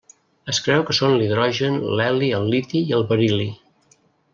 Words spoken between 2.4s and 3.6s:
el liti i el beril·li.